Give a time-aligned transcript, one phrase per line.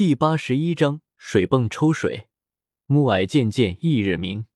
[0.00, 2.30] 第八十一章水泵抽水。
[2.86, 4.46] 暮霭渐渐，翌日明。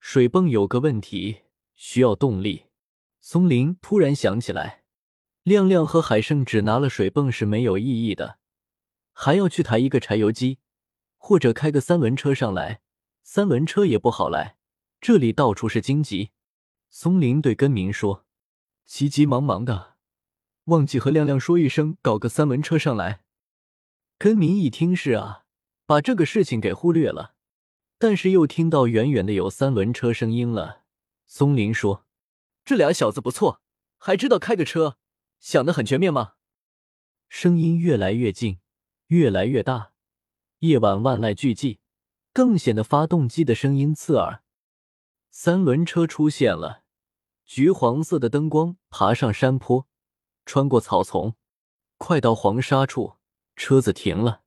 [0.00, 1.42] 水泵有个问题，
[1.74, 2.64] 需要动力。
[3.20, 4.84] 松林突然想起来，
[5.42, 8.38] 亮亮和海胜只拿了水泵是没有意义的，
[9.12, 10.60] 还要去抬一个柴油机，
[11.18, 12.80] 或者开个三轮车上来。
[13.22, 14.56] 三轮车也不好来，
[14.98, 16.30] 这里到处是荆棘。
[16.88, 18.24] 松林对根明说
[18.88, 19.96] ：“急急忙忙的，
[20.64, 23.20] 忘记和亮亮说一声，搞个三轮车上来。”
[24.22, 25.46] 根明一听是啊，
[25.84, 27.34] 把这个事情给忽略了。
[27.98, 30.82] 但是又听到远远的有三轮车声音了。
[31.26, 32.06] 松林说
[32.64, 33.60] ：“这俩小子不错，
[33.98, 34.96] 还知道开个车，
[35.40, 36.34] 想得很全面吗？”
[37.28, 38.60] 声音越来越近，
[39.08, 39.90] 越来越大。
[40.60, 41.78] 夜晚万籁俱寂。
[42.32, 44.44] 更显得发动机的声音刺耳。
[45.32, 46.84] 三轮车出现了，
[47.44, 49.88] 橘黄色的灯光爬上山坡，
[50.46, 51.34] 穿过草丛，
[51.98, 53.16] 快到黄沙处，
[53.64, 54.42] 车子停了。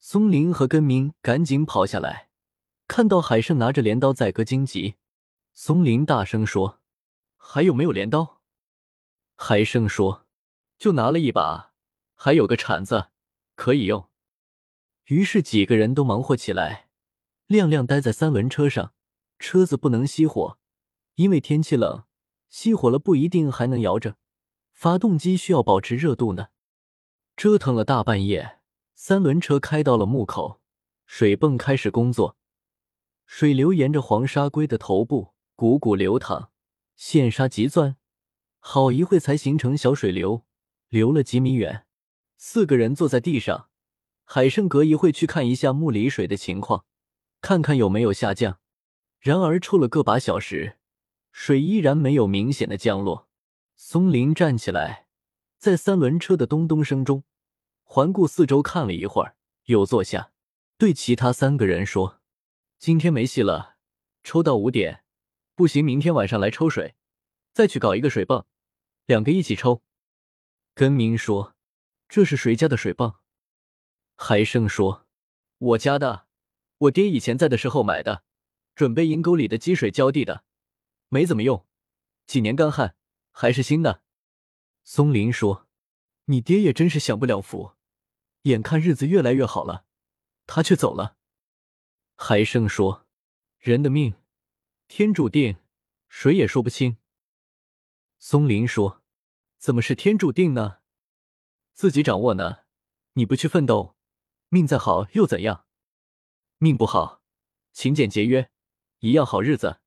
[0.00, 2.30] 松林和根明赶紧跑下来，
[2.88, 4.96] 看到海胜拿着镰刀在割荆棘。
[5.54, 6.80] 松林大声说
[7.38, 8.40] ：“还有没有镰刀？”
[9.38, 10.26] 海胜说
[10.78, 11.74] ：“就拿了一把，
[12.16, 13.10] 还有个铲子，
[13.54, 14.08] 可以用。”
[15.06, 16.88] 于是几个人都忙活起来。
[17.46, 18.92] 亮亮待在三轮车上，
[19.38, 20.58] 车子不能熄火，
[21.14, 22.02] 因为天气冷，
[22.50, 24.16] 熄火了不一定还能摇着。
[24.72, 26.48] 发动机需要保持热度呢。
[27.36, 28.55] 折腾了大半夜，
[28.98, 30.62] 三轮车开到了墓口，
[31.04, 32.38] 水泵开始工作，
[33.26, 36.48] 水流沿着黄沙龟的头部汩汩流淌，
[36.96, 37.96] 陷沙急钻，
[38.58, 40.46] 好一会才形成小水流，
[40.88, 41.84] 流了几米远。
[42.38, 43.68] 四个人坐在地上，
[44.24, 46.86] 海胜隔一会去看一下墓里水的情况。
[47.42, 48.60] 看看有没有下降，
[49.20, 50.78] 然而抽了个把小时，
[51.30, 53.28] 水依然没有明显的降落。
[53.76, 55.06] 松林站起来，
[55.58, 57.24] 在三轮车的咚咚声中，
[57.88, 60.32] 环顾四周看了一会儿，又坐下，
[60.76, 62.20] 对其他三个人说
[62.78, 63.76] ：“今天没戏了，
[64.22, 65.04] 抽到五点，
[65.54, 66.96] 不行，明天晚上来抽水，
[67.54, 68.44] 再去搞一个水泵，
[69.06, 69.82] 两个一起抽。”
[70.74, 71.54] 根明说
[72.06, 73.14] ：“这是谁家的水泵？”
[74.16, 75.06] 海生说
[75.58, 76.26] ：“我家的。”
[76.78, 78.24] 我爹以前在的时候买的，
[78.74, 80.44] 准备阴沟里的积水浇地的，
[81.08, 81.64] 没怎么用，
[82.26, 82.96] 几年干旱
[83.30, 84.02] 还是新的。
[84.84, 85.66] 松林说
[86.26, 87.75] ：“你爹也真是享不了福，
[88.46, 89.84] 眼看日子越来越好了，
[90.46, 91.16] 他却走了。”
[92.16, 93.06] 海生说
[93.58, 94.14] ：“人的命，
[94.88, 95.56] 天注定，
[96.08, 96.96] 谁也说不清。”
[98.18, 99.02] 松林说
[99.58, 100.78] ：“怎么是天注定呢？
[101.74, 102.60] 自己掌握呢？
[103.12, 103.94] 你不去奋斗，
[104.48, 105.66] 命再好又怎样？”
[106.58, 107.22] 命不好，
[107.72, 108.50] 勤俭节约，
[109.00, 109.80] 一样好日子。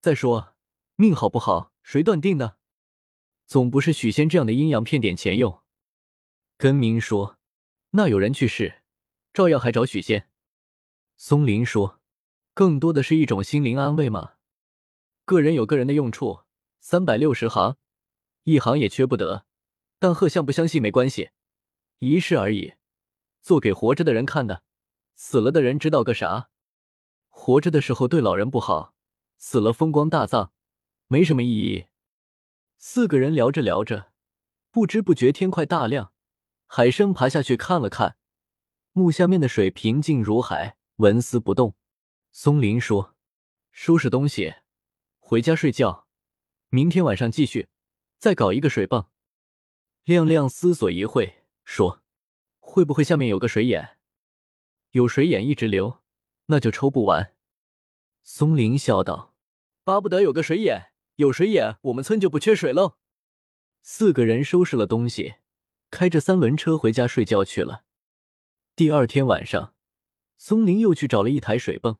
[0.00, 0.56] 再说，
[0.96, 2.56] 命好不好，谁断定呢？
[3.46, 5.62] 总不是许仙这样的阴阳骗点钱用。
[6.56, 7.36] 根明说
[7.96, 8.82] ：“那有人去世，
[9.32, 10.28] 照样还找许仙。”
[11.16, 12.00] 松林说
[12.52, 14.32] ：“更多的是一种心灵安慰嘛。
[15.24, 16.40] 个人有个人的用处，
[16.80, 17.76] 三百六十行，
[18.42, 19.46] 一行也缺不得。
[20.00, 21.30] 但贺相不相信没关系，
[22.00, 22.74] 一事而已，
[23.40, 24.64] 做给活着的人看的。”
[25.14, 26.50] 死了的人知道个啥？
[27.28, 28.96] 活着的时候对老人不好，
[29.38, 30.50] 死了风光大葬，
[31.06, 31.86] 没什么意义。
[32.76, 34.10] 四个人聊着聊着，
[34.72, 36.13] 不知不觉天快大亮。
[36.76, 38.16] 海生爬下去看了看，
[38.90, 41.76] 墓下面的水平静如海，纹丝不动。
[42.32, 43.14] 松林说
[43.70, 44.56] ：“收拾东西，
[45.20, 46.08] 回家睡觉，
[46.70, 47.68] 明天晚上继续，
[48.18, 49.08] 再搞一个水泵。”
[50.02, 52.02] 亮亮思索一会，说
[52.58, 53.98] ：“会不会下面有个水眼？”
[54.90, 56.02] 有水眼一直流，
[56.46, 57.36] 那就抽不完。
[58.24, 59.36] 松林笑道
[59.84, 62.96] ：“巴不得有个水眼，有水眼，我们村就不缺水喽。”
[63.80, 65.36] 四个人收拾了东西，
[65.94, 67.84] 开着三轮车回家睡觉去了。
[68.74, 69.74] 第二天晚上，
[70.36, 71.98] 松林又去找了一台水泵，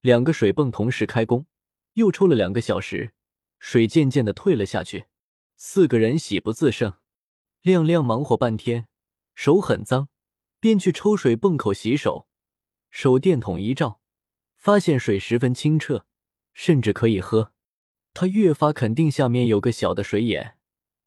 [0.00, 1.46] 两个水泵同时开工，
[1.92, 3.12] 又抽了两个小时，
[3.60, 5.04] 水渐渐的退了下去。
[5.56, 6.94] 四个人喜不自胜，
[7.60, 8.88] 亮亮忙活半天，
[9.36, 10.08] 手很脏。
[10.58, 12.26] 便去抽水泵口洗手，
[12.90, 14.00] 手电筒一照，
[14.56, 16.06] 发现水十分清澈，
[16.52, 17.52] 甚至可以喝。
[18.14, 20.56] 他越发肯定下面有个小的水眼，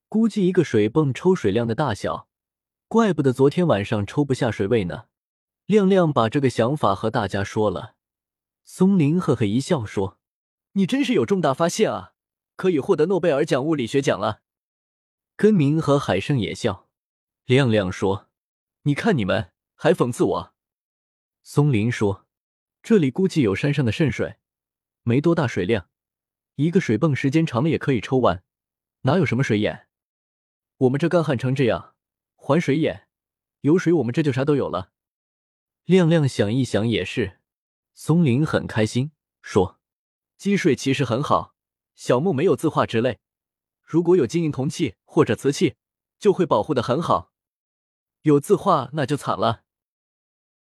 [0.07, 2.27] 估计一个水泵抽水量的大小，
[2.87, 5.05] 怪不得昨天晚上抽不下水位呢。
[5.65, 7.95] 亮亮把这个想法和大家说了，
[8.63, 10.19] 松林呵呵一笑说
[10.73, 12.13] ：“你真是有重大发现啊，
[12.55, 14.41] 可以获得诺贝尔奖物理学奖了。”
[15.35, 16.87] 根明和海胜也笑。
[17.45, 18.29] 亮亮说。
[18.83, 20.53] 你看，你们还讽刺我。
[21.41, 22.27] 松林说
[22.83, 24.35] ：“这里估计有山上的渗水，
[25.01, 25.89] 没多大水量，
[26.57, 28.43] 一个水泵时间长了也可以抽完，
[29.01, 29.84] 哪有什么水眼？
[30.77, 31.95] 我们这干旱成这样，
[32.35, 33.07] 还水眼，
[33.61, 34.91] 有水我们这就啥都有了。
[35.85, 37.39] 亮亮想一想也是，
[37.93, 39.11] 松林很开心，
[39.41, 39.79] 说
[40.35, 41.55] ：“积水其实很好，
[41.93, 43.19] 小木没有字画之类，
[43.81, 45.75] 如果有金银铜器或者瓷器，
[46.17, 47.31] 就会保护的很好。
[48.23, 49.64] 有字画那就惨了，